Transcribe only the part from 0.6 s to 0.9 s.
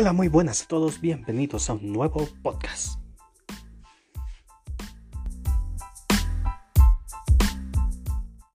a